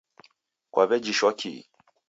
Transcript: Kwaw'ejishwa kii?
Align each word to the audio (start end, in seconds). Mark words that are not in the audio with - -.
Kwaw'ejishwa 0.71 1.31
kii? 1.39 1.61